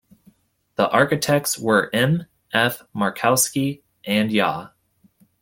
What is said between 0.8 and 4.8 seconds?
architects were M. F. Markovsky and Ya.